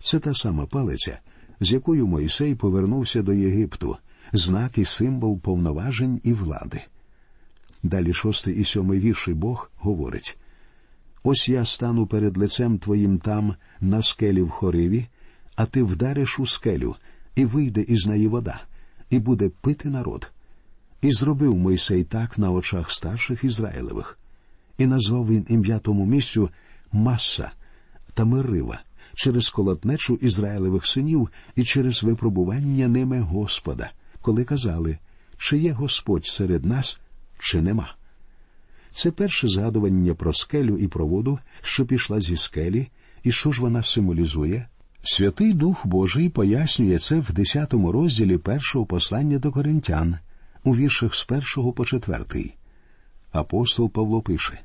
Це 0.00 0.18
та 0.18 0.34
сама 0.34 0.66
палиця, 0.66 1.18
з 1.60 1.72
якою 1.72 2.06
Моїсей 2.06 2.54
повернувся 2.54 3.22
до 3.22 3.32
Єгипту, 3.32 3.96
знак 4.32 4.78
і 4.78 4.84
символ 4.84 5.40
повноважень 5.40 6.20
і 6.24 6.32
влади. 6.32 6.82
Далі 7.82 8.12
шостий 8.12 8.54
і 8.54 8.64
сьомий 8.64 9.00
вірші 9.00 9.34
Бог 9.34 9.70
говорить 9.76 10.38
Ось 11.22 11.48
я 11.48 11.64
стану 11.64 12.06
перед 12.06 12.36
лицем 12.36 12.78
твоїм 12.78 13.18
там, 13.18 13.54
на 13.80 14.02
скелі 14.02 14.42
в 14.42 14.50
хориві, 14.50 15.06
а 15.56 15.66
ти 15.66 15.82
вдариш 15.82 16.38
у 16.38 16.46
скелю, 16.46 16.96
і 17.34 17.44
вийде 17.44 17.80
із 17.80 18.06
неї 18.06 18.28
вода, 18.28 18.60
і 19.10 19.18
буде 19.18 19.48
пити 19.48 19.88
народ. 19.88 20.30
І 21.02 21.12
зробив 21.12 21.56
Мойсей 21.56 22.04
так 22.04 22.38
на 22.38 22.50
очах 22.50 22.90
старших 22.90 23.44
Ізраїлевих, 23.44 24.18
і 24.78 24.86
назвав 24.86 25.28
він 25.28 25.46
ім'я 25.48 25.78
тому 25.78 26.06
місцю 26.06 26.50
Маса 26.92 27.50
та 28.14 28.24
Мирива 28.24 28.80
через 29.14 29.48
колотнечу 29.48 30.14
Ізраїлевих 30.14 30.86
синів 30.86 31.28
і 31.56 31.64
через 31.64 32.02
випробування 32.02 32.88
ними 32.88 33.20
Господа, 33.20 33.90
коли 34.22 34.44
казали, 34.44 34.98
чи 35.36 35.58
є 35.58 35.72
Господь 35.72 36.26
серед 36.26 36.64
нас 36.64 37.00
чи 37.38 37.62
нема. 37.62 37.94
Це 38.90 39.10
перше 39.10 39.48
згадування 39.48 40.14
про 40.14 40.32
скелю 40.32 40.78
і 40.78 40.88
про 40.88 41.06
воду, 41.06 41.38
що 41.62 41.86
пішла 41.86 42.20
зі 42.20 42.36
скелі, 42.36 42.88
і 43.22 43.32
що 43.32 43.52
ж 43.52 43.60
вона 43.60 43.82
символізує. 43.82 44.68
Святий 45.02 45.52
Дух 45.52 45.86
Божий 45.86 46.28
пояснює 46.28 46.98
це 46.98 47.16
в 47.16 47.32
10 47.32 47.72
розділі 47.72 48.38
першого 48.38 48.86
послання 48.86 49.38
до 49.38 49.52
коринтян, 49.52 50.18
у 50.64 50.76
віршах 50.76 51.14
з 51.14 51.24
першого 51.24 51.72
по 51.72 51.84
четвертий. 51.84 52.54
Апостол 53.32 53.90
Павло 53.90 54.22
пише 54.22 54.60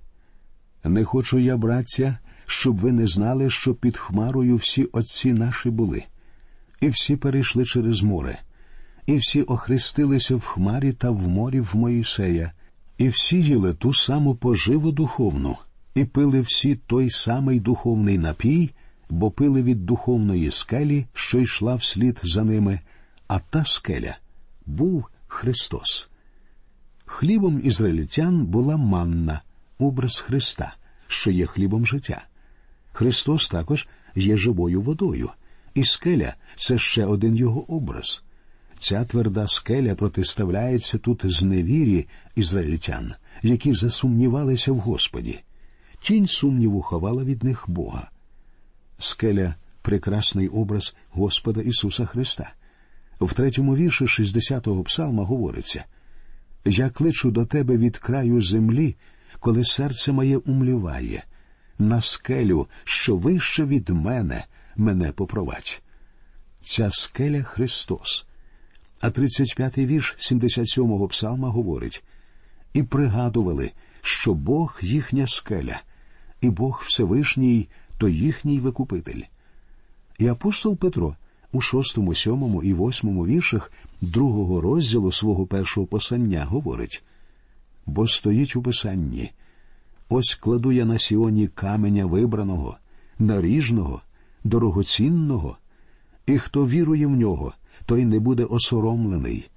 Не 0.83 1.03
хочу 1.03 1.39
я, 1.39 1.57
браття, 1.57 2.17
щоб 2.45 2.77
ви 2.77 2.91
не 2.91 3.07
знали, 3.07 3.49
що 3.49 3.73
під 3.73 3.97
хмарою 3.97 4.55
всі 4.55 4.83
отці 4.83 5.33
наші 5.33 5.69
були. 5.69 6.03
і 6.81 6.89
всі 6.89 7.15
перейшли 7.15 7.65
через 7.65 8.01
море, 8.01 8.41
і 9.05 9.15
всі 9.15 9.41
охрестилися 9.41 10.35
в 10.35 10.41
хмарі 10.41 10.93
та 10.93 11.09
в 11.09 11.27
морі 11.27 11.59
в 11.59 11.75
Моїсея, 11.75 12.53
і 12.97 13.07
всі 13.07 13.41
їли 13.41 13.73
ту 13.73 13.93
саму 13.93 14.35
поживу 14.35 14.91
духовну, 14.91 15.57
і 15.95 16.05
пили 16.05 16.41
всі 16.41 16.75
той 16.75 17.09
самий 17.09 17.59
духовний 17.59 18.17
напій, 18.17 18.69
бо 19.09 19.31
пили 19.31 19.63
від 19.63 19.85
духовної 19.85 20.51
скелі, 20.51 21.05
що 21.13 21.39
йшла 21.39 21.75
вслід 21.75 22.19
за 22.23 22.43
ними, 22.43 22.79
а 23.27 23.39
та 23.39 23.65
скеля 23.65 24.17
був 24.65 25.05
Христос. 25.27 26.09
Хлібом 27.05 27.61
ізраїльтян 27.63 28.45
була 28.45 28.77
манна, 28.77 29.41
образ 29.79 30.19
Христа, 30.19 30.75
що 31.07 31.31
є 31.31 31.45
хлібом 31.45 31.85
життя. 31.85 32.25
Христос 32.93 33.49
також 33.49 33.87
є 34.15 34.37
живою 34.37 34.81
водою, 34.81 35.29
і 35.73 35.83
скеля 35.83 36.33
це 36.55 36.77
ще 36.77 37.05
один 37.05 37.35
його 37.35 37.73
образ. 37.73 38.23
Ця 38.81 39.05
тверда 39.05 39.47
скеля 39.47 39.95
протиставляється 39.95 40.97
тут 40.97 41.21
зневірі 41.25 42.07
ізраїльтян, 42.35 43.13
які 43.43 43.73
засумнівалися 43.73 44.71
в 44.71 44.77
Господі. 44.77 45.39
Тінь 46.01 46.27
сумніву 46.27 46.81
ховала 46.81 47.23
від 47.23 47.43
них 47.43 47.63
Бога. 47.67 48.09
Скеля 48.97 49.55
прекрасний 49.81 50.47
образ 50.47 50.95
Господа 51.09 51.61
Ісуса 51.61 52.05
Христа. 52.05 52.53
В 53.19 53.33
третьому 53.33 53.75
вірші 53.75 54.05
60-го 54.05 54.83
псалма 54.83 55.23
говориться 55.23 55.85
Я 56.65 56.89
кличу 56.89 57.31
до 57.31 57.45
тебе 57.45 57.77
від 57.77 57.97
краю 57.97 58.41
землі, 58.41 58.95
коли 59.39 59.65
серце 59.65 60.11
моє 60.11 60.37
умліває, 60.37 61.23
на 61.79 62.01
скелю, 62.01 62.67
що 62.83 63.15
вище 63.15 63.65
від 63.65 63.89
мене, 63.89 64.45
мене 64.75 65.11
попровадь. 65.11 65.81
Ця 66.61 66.91
скеля 66.91 67.43
Христос. 67.43 68.25
А 69.01 69.07
35-й 69.07 69.85
вірш 69.85 70.17
77-го 70.19 71.07
псалма 71.07 71.49
говорить 71.49 72.03
і 72.73 72.83
пригадували, 72.83 73.71
що 74.01 74.33
Бог 74.33 74.79
їхня 74.81 75.27
скеля, 75.27 75.81
і 76.41 76.49
Бог 76.49 76.83
Всевишній 76.85 77.67
то 77.97 78.09
їхній 78.09 78.59
викупитель. 78.59 79.21
І 80.19 80.27
апостол 80.27 80.77
Петро 80.77 81.15
у 81.51 81.61
шостому, 81.61 82.15
сьомому 82.15 82.63
і 82.63 82.73
восьмому 82.73 83.25
віршах 83.25 83.71
другого 84.01 84.61
розділу 84.61 85.11
свого 85.11 85.47
першого 85.47 85.87
послання 85.87 86.45
говорить 86.45 87.03
бо 87.85 88.07
стоїть 88.07 88.55
у 88.55 88.61
писанні 88.61 89.31
ось 90.09 90.35
кладу 90.35 90.71
я 90.71 90.85
на 90.85 90.99
сіоні 90.99 91.47
каменя 91.47 92.05
вибраного, 92.05 92.77
наріжного, 93.19 94.01
дорогоцінного, 94.43 95.57
і 96.25 96.37
хто 96.37 96.67
вірує 96.67 97.07
в 97.07 97.11
нього, 97.11 97.53
той 97.85 98.05
не 98.05 98.19
буде 98.19 98.43
осоромлений. 98.43 99.49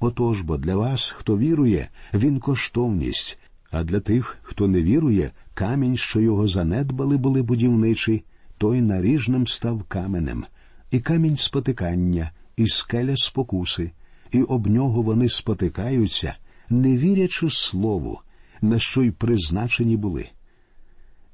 Отож 0.00 0.42
бо 0.42 0.56
для 0.56 0.76
вас, 0.76 1.10
хто 1.10 1.38
вірує, 1.38 1.88
він 2.14 2.40
коштовність, 2.40 3.38
а 3.70 3.84
для 3.84 4.00
тих, 4.00 4.38
хто 4.42 4.68
не 4.68 4.82
вірує, 4.82 5.30
камінь, 5.54 5.96
що 5.96 6.20
його 6.20 6.48
занедбали, 6.48 7.16
були 7.16 7.42
будівничі, 7.42 8.24
той 8.58 8.80
наріжним 8.80 9.46
став 9.46 9.82
каменем, 9.82 10.44
і 10.90 11.00
камінь 11.00 11.36
спотикання, 11.36 12.30
і 12.56 12.66
скеля 12.66 13.16
спокуси, 13.16 13.90
і 14.32 14.42
об 14.42 14.66
нього 14.66 15.02
вони 15.02 15.28
спотикаються, 15.28 16.36
не 16.70 16.96
вірячи 16.96 17.50
слову, 17.50 18.20
на 18.62 18.78
що 18.78 19.02
й 19.02 19.10
призначені 19.10 19.96
були. 19.96 20.28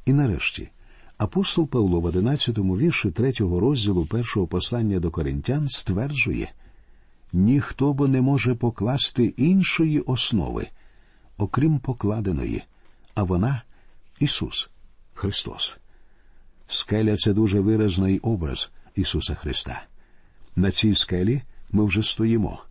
І 0.06 0.12
нарешті 0.12 0.68
апостол 1.18 1.66
Павло 1.66 2.00
в 2.00 2.04
одинадцятому 2.04 2.78
вірші 2.78 3.10
третього 3.10 3.60
розділу 3.60 4.06
першого 4.06 4.46
послання 4.46 5.00
до 5.00 5.10
коринтян 5.10 5.68
стверджує 5.68 6.52
ніхто 7.32 7.92
бо 7.92 8.08
не 8.08 8.20
може 8.20 8.54
покласти 8.54 9.24
іншої 9.24 10.00
основи, 10.00 10.66
окрім 11.38 11.78
покладеної, 11.78 12.62
а 13.14 13.22
вона 13.22 13.62
Ісус 14.18 14.70
Христос. 15.14 15.78
Скеля 16.66 17.16
це 17.16 17.32
дуже 17.32 17.60
виразний 17.60 18.18
образ 18.18 18.70
Ісуса 18.94 19.34
Христа. 19.34 19.82
На 20.56 20.70
цій 20.70 20.94
скелі 20.94 21.42
ми 21.72 21.84
вже 21.84 22.02
стоїмо, 22.02 22.62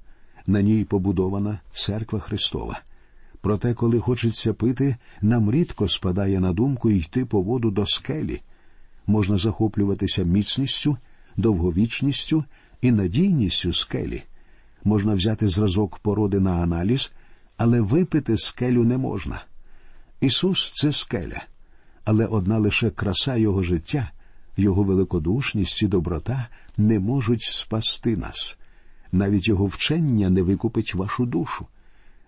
на 0.47 0.61
ній 0.61 0.83
побудована 0.83 1.59
церква 1.71 2.19
Христова. 2.19 2.81
Проте, 3.45 3.73
коли 3.73 3.99
хочеться 3.99 4.53
пити, 4.53 4.95
нам 5.21 5.51
рідко 5.51 5.89
спадає 5.89 6.39
на 6.39 6.53
думку 6.53 6.89
йти 6.91 7.25
по 7.25 7.41
воду 7.41 7.71
до 7.71 7.85
скелі. 7.85 8.41
Можна 9.07 9.37
захоплюватися 9.37 10.23
міцністю, 10.23 10.97
довговічністю 11.37 12.43
і 12.81 12.91
надійністю 12.91 13.73
скелі. 13.73 14.23
Можна 14.83 15.13
взяти 15.13 15.47
зразок 15.47 15.97
породи 15.97 16.39
на 16.39 16.51
аналіз, 16.51 17.11
але 17.57 17.81
випити 17.81 18.37
скелю 18.37 18.83
не 18.83 18.97
можна. 18.97 19.43
Ісус 20.21 20.71
це 20.73 20.91
скеля, 20.91 21.43
але 22.03 22.25
одна 22.25 22.57
лише 22.57 22.89
краса 22.89 23.35
Його 23.35 23.63
життя, 23.63 24.11
Його 24.57 24.83
великодушність 24.83 25.83
і 25.83 25.87
доброта 25.87 26.47
не 26.77 26.99
можуть 26.99 27.43
спасти 27.43 28.17
нас. 28.17 28.59
Навіть 29.11 29.47
Його 29.47 29.65
вчення 29.65 30.29
не 30.29 30.41
викупить 30.41 30.95
вашу 30.95 31.25
душу. 31.25 31.67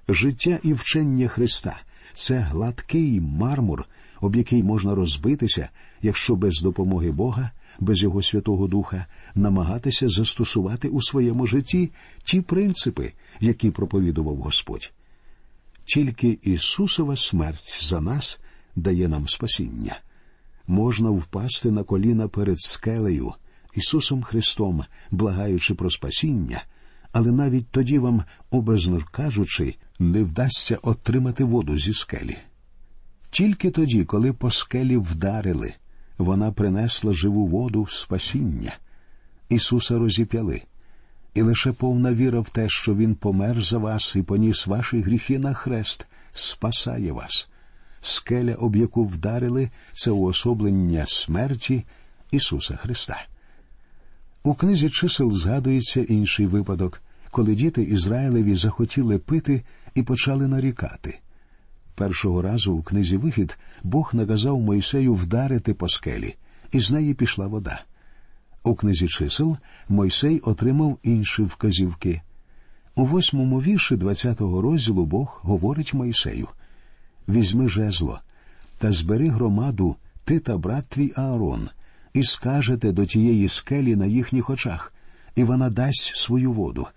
Життя 0.09 0.59
і 0.63 0.73
вчення 0.73 1.27
Христа 1.27 1.77
це 2.13 2.39
гладкий 2.39 3.21
мармур, 3.21 3.85
об 4.21 4.35
який 4.35 4.63
можна 4.63 4.95
розбитися, 4.95 5.69
якщо 6.01 6.35
без 6.35 6.61
допомоги 6.61 7.11
Бога, 7.11 7.51
без 7.79 8.03
Його 8.03 8.21
Святого 8.21 8.67
Духа 8.67 9.05
намагатися 9.35 10.07
застосувати 10.07 10.87
у 10.87 11.01
своєму 11.01 11.45
житті 11.47 11.91
ті 12.23 12.41
принципи, 12.41 13.13
які 13.39 13.71
проповідував 13.71 14.35
Господь. 14.35 14.91
Тільки 15.85 16.39
Ісусова 16.43 17.15
смерть 17.15 17.79
за 17.81 18.01
нас 18.01 18.39
дає 18.75 19.07
нам 19.07 19.27
спасіння. 19.27 19.99
Можна 20.67 21.09
впасти 21.09 21.71
на 21.71 21.83
коліна 21.83 22.27
перед 22.27 22.59
скелею, 22.59 23.33
Ісусом 23.75 24.23
Христом, 24.23 24.83
благаючи 25.11 25.75
про 25.75 25.89
спасіння, 25.89 26.63
але 27.11 27.31
навіть 27.31 27.67
тоді 27.71 27.99
вам, 27.99 28.23
образно 28.51 29.01
кажучи, 29.11 29.75
не 29.99 30.23
вдасться 30.23 30.77
отримати 30.81 31.43
воду 31.43 31.77
зі 31.77 31.93
скелі. 31.93 32.37
Тільки 33.29 33.71
тоді, 33.71 34.05
коли 34.05 34.33
по 34.33 34.51
скелі 34.51 34.97
вдарили, 34.97 35.73
вона 36.17 36.51
принесла 36.51 37.13
живу 37.13 37.47
воду 37.47 37.83
в 37.83 37.91
спасіння. 37.91 38.77
Ісуса 39.49 39.97
розіп'яли, 39.97 40.61
і 41.33 41.41
лише 41.41 41.71
повна 41.71 42.13
віра 42.13 42.39
в 42.39 42.49
те, 42.49 42.69
що 42.69 42.95
Він 42.95 43.15
помер 43.15 43.61
за 43.61 43.77
вас 43.77 44.15
і 44.15 44.21
поніс 44.21 44.67
ваші 44.67 45.01
гріхи 45.01 45.39
на 45.39 45.53
хрест, 45.53 46.07
спасає 46.31 47.11
вас. 47.11 47.49
Скеля, 48.01 48.53
об 48.53 48.75
яку 48.75 49.05
вдарили, 49.05 49.69
це 49.93 50.11
уособлення 50.11 51.05
смерті 51.05 51.83
Ісуса 52.31 52.75
Христа. 52.75 53.25
У 54.43 54.53
книзі 54.53 54.89
чисел 54.89 55.31
згадується 55.31 56.01
інший 56.01 56.45
випадок, 56.45 57.01
коли 57.31 57.55
діти 57.55 57.83
Ізраїлеві 57.83 58.55
захотіли 58.55 59.17
пити 59.19 59.63
і 59.97 60.03
почали 60.03 60.47
нарікати. 60.47 61.19
Першого 61.95 62.41
разу 62.41 62.73
у 62.73 62.81
книзі 62.81 63.17
Вихід 63.17 63.57
Бог 63.83 64.09
наказав 64.13 64.61
Мойсею 64.61 65.13
вдарити 65.13 65.73
по 65.73 65.89
скелі, 65.89 66.35
і 66.71 66.79
з 66.79 66.91
неї 66.91 67.13
пішла 67.13 67.47
вода. 67.47 67.81
У 68.63 68.75
книзі 68.75 69.07
чисел 69.07 69.57
Мойсей 69.89 70.39
отримав 70.39 70.97
інші 71.03 71.43
вказівки. 71.43 72.21
У 72.95 73.05
восьмому 73.05 73.61
вірші 73.61 73.95
двадцятого 73.95 74.61
розділу 74.61 75.05
Бог 75.05 75.39
говорить 75.43 75.93
Мойсею 75.93 76.47
Візьми 77.27 77.69
жезло 77.69 78.19
та 78.77 78.91
збери 78.91 79.29
громаду 79.29 79.95
ти 80.23 80.39
та 80.39 80.57
брат 80.57 80.87
твій 80.89 81.13
Аарон, 81.15 81.69
і 82.13 82.23
скажете 82.23 82.91
до 82.91 83.05
тієї 83.05 83.49
скелі 83.49 83.95
на 83.95 84.05
їхніх 84.05 84.49
очах, 84.49 84.93
і 85.35 85.43
вона 85.43 85.69
дасть 85.69 86.15
свою 86.15 86.51
воду, 86.51 86.87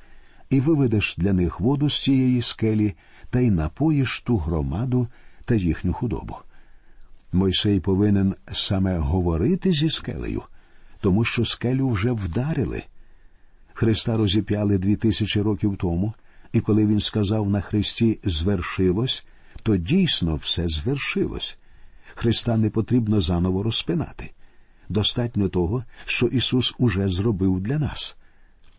і 0.51 0.61
виведеш 0.61 1.15
для 1.19 1.33
них 1.33 1.61
воду 1.61 1.91
з 1.91 2.03
цієї 2.03 2.43
скелі 2.43 2.95
та 3.31 3.41
й 3.41 3.51
напоїш 3.51 4.21
ту 4.21 4.37
громаду 4.37 5.09
та 5.45 5.55
їхню 5.55 5.93
худобу. 5.93 6.37
Мойсей 7.33 7.81
повинен 7.81 8.35
саме 8.53 8.99
говорити 8.99 9.73
зі 9.73 9.91
скелею, 9.91 10.43
тому 11.01 11.25
що 11.25 11.45
скелю 11.45 11.89
вже 11.89 12.13
вдарили. 12.13 12.83
Христа 13.73 14.17
розіп'яли 14.17 14.79
дві 14.79 14.97
тисячі 14.97 15.41
років 15.41 15.77
тому, 15.77 16.15
і 16.53 16.61
коли 16.61 16.87
він 16.87 17.01
сказав 17.01 17.51
на 17.51 17.61
Христі 17.61 18.19
звершилось, 18.25 19.25
то 19.63 19.77
дійсно 19.77 20.37
все 20.37 20.69
звершилось. 20.69 21.59
Христа 22.15 22.57
не 22.57 22.71
потрібно 22.71 23.21
заново 23.21 23.63
розпинати. 23.63 24.31
Достатньо 24.89 25.49
того, 25.49 25.85
що 26.05 26.27
Ісус 26.27 26.75
уже 26.79 27.09
зробив 27.09 27.61
для 27.61 27.79
нас. 27.79 28.17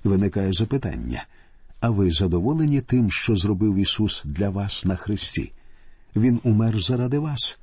Виникає 0.03 0.53
запитання 0.53 1.25
а 1.81 1.89
ви 1.89 2.11
задоволені 2.11 2.81
тим, 2.81 3.11
що 3.11 3.35
зробив 3.35 3.75
Ісус 3.75 4.21
для 4.25 4.49
вас 4.49 4.85
на 4.85 4.95
Христі? 4.95 5.51
Він 6.15 6.39
умер 6.43 6.81
заради 6.81 7.19
вас, 7.19 7.59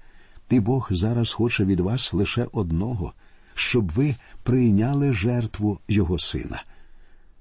і 0.50 0.60
Бог 0.60 0.88
зараз 0.90 1.32
хоче 1.32 1.64
від 1.64 1.80
вас 1.80 2.12
лише 2.12 2.46
одного, 2.52 3.12
щоб 3.54 3.92
ви 3.92 4.14
прийняли 4.42 5.12
жертву 5.12 5.78
Його 5.88 6.18
Сина. 6.18 6.62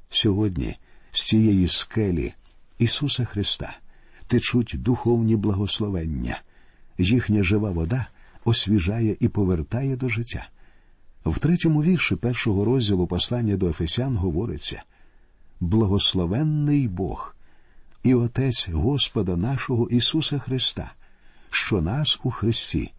Сьогодні 0.10 0.76
з 1.12 1.24
цієї 1.24 1.68
скелі 1.68 2.34
Ісуса 2.80 3.26
Христа 3.26 3.78
течуть 4.28 4.76
духовні 4.78 5.36
благословення, 5.36 6.42
їхня 6.98 7.44
жива 7.44 7.72
вода 7.72 8.08
освіжає 8.46 9.18
і 9.20 9.28
повертає 9.28 9.96
до 9.96 10.10
життя. 10.10 10.48
В 11.26 11.40
третьому 11.40 11.84
вірші 11.84 12.16
першого 12.16 12.66
розділу 12.66 13.08
послання 13.08 13.58
до 13.58 13.70
Ефесян 13.70 14.18
говориться 14.18 14.84
Благословенний 15.60 16.88
Бог 16.88 17.36
і 18.04 18.14
Отець 18.14 18.70
Господа 18.70 19.36
нашого 19.36 19.90
Ісуса 19.90 20.40
Христа, 20.40 20.92
що 21.52 21.82
нас 21.82 22.20
у 22.24 22.32
Христі 22.32 22.92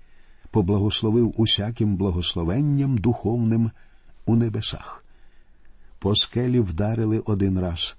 поблагословив 0.51 1.35
усяким 1.37 1.97
благословенням 1.97 2.99
духовним 2.99 3.71
у 4.27 4.37
небесах. 4.37 5.05
По 5.99 6.15
скелі 6.15 6.61
вдарили 6.61 7.19
один 7.19 7.61
раз, 7.61 7.97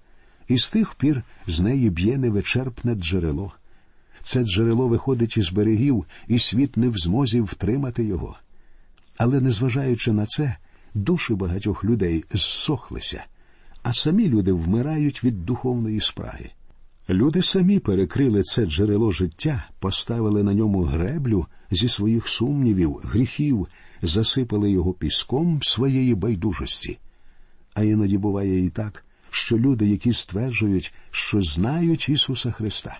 і 0.47 0.57
з 0.57 0.69
тих 0.69 0.95
пір 0.95 1.23
з 1.47 1.61
неї 1.61 1.89
б'є 1.89 2.17
невичерпне 2.17 2.95
джерело. 2.95 3.51
Це 4.23 4.43
джерело 4.43 4.87
виходить 4.87 5.37
із 5.37 5.51
берегів, 5.51 6.05
і 6.27 6.39
світ 6.39 6.77
не 6.77 6.89
в 6.89 6.97
змозі 6.97 7.41
втримати 7.41 8.03
його. 8.03 8.37
Але, 9.17 9.41
незважаючи 9.41 10.11
на 10.11 10.25
це, 10.25 10.55
душі 10.93 11.33
багатьох 11.33 11.83
людей 11.83 12.25
зсохлися, 12.33 13.23
а 13.89 13.93
самі 13.93 14.29
люди 14.29 14.51
вмирають 14.51 15.23
від 15.23 15.45
духовної 15.45 15.99
спраги. 15.99 16.49
Люди 17.09 17.41
самі 17.41 17.79
перекрили 17.79 18.43
це 18.43 18.65
джерело 18.65 19.11
життя, 19.11 19.65
поставили 19.79 20.43
на 20.43 20.53
ньому 20.53 20.81
греблю 20.81 21.45
зі 21.71 21.89
своїх 21.89 22.27
сумнівів, 22.27 22.99
гріхів, 23.03 23.67
засипали 24.01 24.71
його 24.71 24.93
піском 24.93 25.59
своєї 25.63 26.15
байдужості. 26.15 26.99
А 27.73 27.83
іноді 27.83 28.17
буває 28.17 28.65
і 28.65 28.69
так, 28.69 29.05
що 29.29 29.57
люди, 29.57 29.87
які 29.87 30.13
стверджують, 30.13 30.93
що 31.11 31.41
знають 31.41 32.09
Ісуса 32.09 32.51
Христа, 32.51 32.99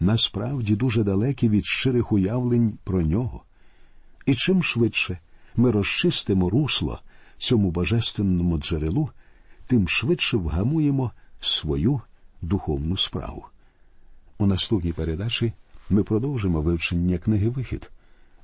насправді 0.00 0.76
дуже 0.76 1.04
далекі 1.04 1.48
від 1.48 1.66
щирих 1.66 2.12
уявлень 2.12 2.78
про 2.84 3.02
нього. 3.02 3.42
І 4.26 4.34
чим 4.34 4.62
швидше 4.62 5.18
ми 5.56 5.70
розчистимо 5.70 6.50
русло 6.50 7.00
цьому 7.38 7.70
божественному 7.70 8.58
джерелу, 8.58 9.10
тим 9.70 9.88
швидше 9.88 10.36
вгамуємо 10.36 11.12
свою 11.40 12.00
духовну 12.42 12.96
справу. 12.96 13.44
У 14.38 14.46
наступній 14.46 14.92
передачі 14.92 15.52
ми 15.90 16.02
продовжимо 16.02 16.60
вивчення 16.60 17.18
книги 17.18 17.48
Вихід. 17.48 17.90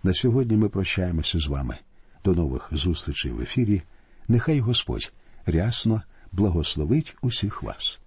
На 0.02 0.14
сьогодні 0.14 0.56
ми 0.56 0.68
прощаємося 0.68 1.38
з 1.38 1.46
вами. 1.46 1.76
До 2.24 2.34
нових 2.34 2.68
зустрічей 2.72 3.32
в 3.32 3.40
ефірі. 3.40 3.82
Нехай 4.28 4.60
Господь 4.60 5.12
рясно 5.46 6.02
благословить 6.32 7.16
усіх 7.22 7.62
вас. 7.62 8.00